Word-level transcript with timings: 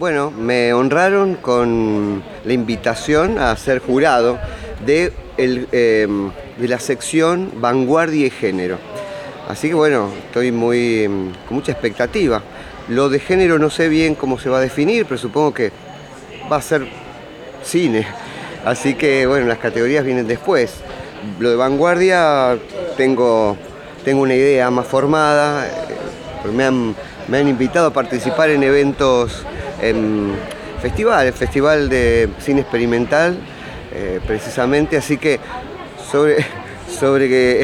Bueno, 0.00 0.30
me 0.30 0.72
honraron 0.72 1.34
con 1.34 2.22
la 2.46 2.52
invitación 2.54 3.38
a 3.38 3.54
ser 3.54 3.80
jurado 3.80 4.38
em, 5.36 6.30
de 6.56 6.68
la 6.68 6.80
sección 6.80 7.50
Vanguardia 7.56 8.28
y 8.28 8.30
Género. 8.30 8.78
Así 9.46 9.68
que 9.68 9.74
bueno, 9.74 10.08
estoy 10.24 10.52
muy 10.52 11.04
em, 11.04 11.32
con 11.46 11.56
mucha 11.56 11.72
expectativa. 11.72 12.42
Lo 12.88 13.10
de 13.10 13.18
género 13.18 13.58
no 13.58 13.68
sé 13.68 13.90
bien 13.90 14.14
cómo 14.14 14.38
se 14.38 14.48
va 14.48 14.56
a 14.56 14.62
definir, 14.62 15.04
pero 15.04 15.18
supongo 15.18 15.52
que 15.52 15.70
va 16.50 16.56
a 16.56 16.62
ser 16.62 16.86
cine. 17.62 18.06
Así 18.64 18.94
que 18.94 19.26
bueno, 19.26 19.48
las 19.48 19.58
categorías 19.58 20.02
vienen 20.02 20.26
después. 20.26 20.76
Lo 21.38 21.50
de 21.50 21.56
vanguardia 21.56 22.56
tengo, 22.96 23.54
tengo 24.02 24.22
una 24.22 24.34
idea 24.34 24.70
más 24.70 24.86
formada. 24.86 25.68
Me 26.56 26.64
han, 26.64 26.96
me 27.28 27.36
han 27.36 27.48
invitado 27.48 27.88
a 27.88 27.92
participar 27.92 28.48
en 28.48 28.62
eventos 28.62 29.44
en 29.59 29.59
festival, 30.80 31.26
el 31.26 31.32
Festival 31.32 31.88
de 31.88 32.28
Cine 32.40 32.60
Experimental, 32.60 33.36
eh, 33.92 34.20
precisamente, 34.26 34.96
así 34.96 35.16
que 35.16 35.40
sobre, 36.10 36.44
sobre 37.00 37.28
que 37.28 37.62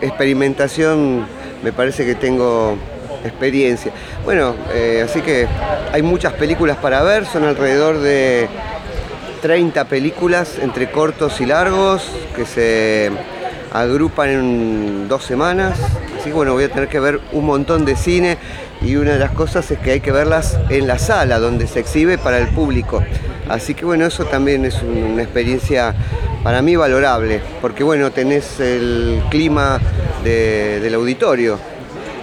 experimentación 0.00 1.26
me 1.62 1.72
parece 1.72 2.04
que 2.04 2.14
tengo 2.14 2.76
experiencia. 3.24 3.92
Bueno, 4.24 4.54
eh, 4.72 5.04
así 5.04 5.20
que 5.20 5.46
hay 5.92 6.02
muchas 6.02 6.32
películas 6.34 6.76
para 6.78 7.02
ver, 7.02 7.26
son 7.26 7.44
alrededor 7.44 7.98
de 7.98 8.48
30 9.42 9.84
películas 9.86 10.58
entre 10.60 10.90
cortos 10.90 11.40
y 11.40 11.46
largos 11.46 12.10
que 12.36 12.44
se 12.44 13.10
agrupan 13.72 14.28
en 14.30 15.08
dos 15.08 15.24
semanas. 15.24 15.78
Así 16.18 16.30
que 16.30 16.32
bueno, 16.34 16.52
voy 16.52 16.64
a 16.64 16.68
tener 16.68 16.88
que 16.88 17.00
ver 17.00 17.20
un 17.32 17.46
montón 17.46 17.84
de 17.84 17.96
cine 17.96 18.36
y 18.82 18.96
una 18.96 19.12
de 19.12 19.18
las 19.18 19.30
cosas 19.30 19.70
es 19.70 19.78
que 19.78 19.92
hay 19.92 20.00
que 20.00 20.12
verlas 20.12 20.58
en 20.68 20.86
la 20.86 20.98
sala 20.98 21.38
donde 21.38 21.66
se 21.66 21.80
exhibe 21.80 22.18
para 22.18 22.38
el 22.38 22.48
público. 22.48 23.02
Así 23.48 23.74
que 23.74 23.84
bueno, 23.84 24.06
eso 24.06 24.24
también 24.26 24.64
es 24.64 24.82
un- 24.82 25.02
una 25.14 25.22
experiencia 25.22 25.94
para 26.42 26.62
mí 26.62 26.76
valorable, 26.76 27.40
porque 27.60 27.82
bueno, 27.84 28.10
tenés 28.10 28.60
el 28.60 29.22
clima 29.30 29.78
de- 30.24 30.80
del 30.80 30.94
auditorio. 30.94 31.58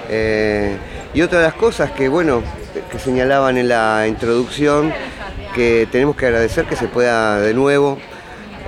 Eh, 0.09 0.77
y 1.13 1.21
otra 1.21 1.39
de 1.39 1.45
las 1.45 1.53
cosas 1.55 1.91
que 1.91 2.07
bueno, 2.07 2.41
que 2.91 2.99
señalaban 2.99 3.57
en 3.57 3.67
la 3.67 4.05
introducción, 4.07 4.93
que 5.53 5.87
tenemos 5.91 6.15
que 6.15 6.27
agradecer 6.27 6.65
que 6.65 6.75
se 6.75 6.87
pueda 6.87 7.39
de 7.39 7.53
nuevo 7.53 7.97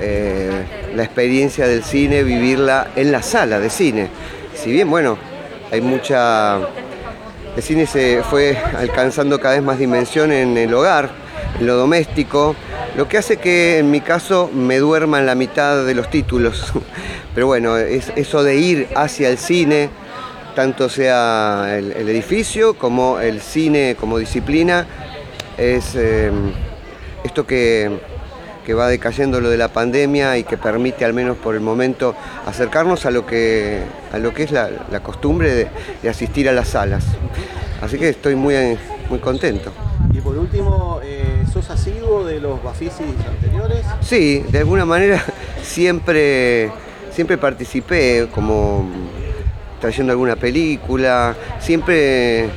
eh, 0.01 0.63
la 0.95 1.03
experiencia 1.03 1.67
del 1.67 1.83
cine, 1.83 2.23
vivirla 2.23 2.91
en 2.95 3.11
la 3.11 3.21
sala 3.21 3.59
de 3.59 3.69
cine. 3.69 4.09
Si 4.53 4.71
bien, 4.71 4.89
bueno, 4.89 5.17
hay 5.71 5.81
mucha... 5.81 6.57
El 7.55 7.63
cine 7.63 7.85
se 7.85 8.21
fue 8.23 8.57
alcanzando 8.77 9.39
cada 9.39 9.55
vez 9.55 9.63
más 9.63 9.79
dimensión 9.79 10.31
en 10.31 10.55
el 10.57 10.73
hogar, 10.73 11.09
en 11.59 11.65
lo 11.65 11.75
doméstico, 11.75 12.55
lo 12.95 13.07
que 13.07 13.17
hace 13.17 13.37
que 13.37 13.79
en 13.79 13.91
mi 13.91 14.01
caso 14.01 14.49
me 14.53 14.77
duerma 14.77 15.19
en 15.19 15.25
la 15.25 15.35
mitad 15.35 15.85
de 15.85 15.93
los 15.93 16.09
títulos. 16.09 16.73
Pero 17.35 17.47
bueno, 17.47 17.77
es 17.77 18.11
eso 18.15 18.43
de 18.43 18.57
ir 18.57 18.87
hacia 18.95 19.29
el 19.29 19.37
cine, 19.37 19.89
tanto 20.55 20.89
sea 20.89 21.77
el, 21.77 21.91
edificio 22.09 22.73
como 22.73 23.19
el 23.19 23.41
cine 23.41 23.95
como 23.99 24.17
disciplina, 24.17 24.87
es 25.57 25.95
eh, 25.95 26.31
esto 27.23 27.45
que, 27.45 27.99
que 28.69 28.75
va 28.75 28.87
decayendo 28.87 29.41
lo 29.41 29.49
de 29.49 29.57
la 29.57 29.69
pandemia 29.69 30.37
y 30.37 30.43
que 30.43 30.55
permite 30.55 31.03
al 31.03 31.11
menos 31.11 31.35
por 31.37 31.55
el 31.55 31.59
momento 31.59 32.13
acercarnos 32.45 33.03
a 33.07 33.09
lo 33.09 33.25
que, 33.25 33.79
a 34.13 34.19
lo 34.19 34.31
que 34.31 34.43
es 34.43 34.51
la, 34.51 34.69
la 34.91 34.99
costumbre 34.99 35.51
de, 35.55 35.67
de 36.03 36.07
asistir 36.07 36.47
a 36.47 36.51
las 36.51 36.67
salas. 36.67 37.03
Así 37.81 37.97
que 37.97 38.09
estoy 38.09 38.35
muy, 38.35 38.53
muy 39.09 39.17
contento. 39.17 39.71
Y 40.13 40.21
por 40.21 40.37
último, 40.37 40.99
eh, 41.03 41.45
¿sos 41.51 41.67
asiduo 41.71 42.23
de 42.27 42.39
los 42.39 42.61
Bafisis 42.61 42.93
anteriores? 43.27 43.83
Sí, 44.01 44.45
de 44.51 44.59
alguna 44.59 44.85
manera 44.85 45.19
siempre, 45.63 46.69
siempre 47.11 47.39
participé 47.39 48.27
como 48.35 48.87
trayendo 49.81 50.11
alguna 50.13 50.35
película, 50.35 51.33
siempre, 51.59 52.49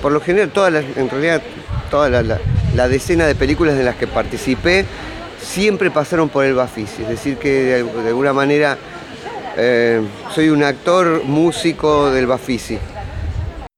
por 0.00 0.12
lo 0.12 0.20
general, 0.22 0.48
todas 0.48 0.72
las, 0.72 0.84
en 0.96 1.10
realidad, 1.10 1.42
toda 1.90 2.08
la, 2.08 2.22
la- 2.22 2.38
la 2.74 2.86
decena 2.86 3.26
de 3.26 3.34
películas 3.34 3.76
de 3.76 3.82
las 3.82 3.96
que 3.96 4.06
participé 4.06 4.84
siempre 5.40 5.90
pasaron 5.90 6.28
por 6.28 6.44
el 6.44 6.54
Bafisi, 6.54 7.02
es 7.02 7.08
decir, 7.08 7.36
que 7.36 7.82
de 7.82 8.08
alguna 8.08 8.32
manera 8.32 8.78
eh, 9.56 10.02
soy 10.34 10.50
un 10.50 10.62
actor 10.62 11.24
músico 11.24 12.10
del 12.10 12.26
Bafisi. 12.26 12.78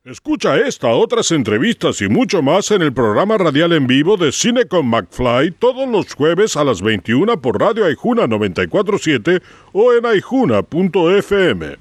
Escucha 0.04 0.56
esta, 0.56 0.88
otras 0.88 1.30
entrevistas 1.30 2.00
y 2.00 2.08
mucho 2.08 2.42
más 2.42 2.70
en 2.70 2.82
el 2.82 2.92
programa 2.92 3.38
radial 3.38 3.72
en 3.72 3.86
vivo 3.86 4.16
de 4.16 4.32
Cine 4.32 4.64
con 4.64 4.86
McFly 4.86 5.52
todos 5.52 5.88
los 5.88 6.14
jueves 6.14 6.56
a 6.56 6.64
las 6.64 6.82
21 6.82 7.40
por 7.40 7.60
Radio 7.60 7.84
Aijuna 7.84 8.26
947 8.26 9.40
o 9.72 9.92
en 9.92 10.06
aijuna.fm. 10.06 11.80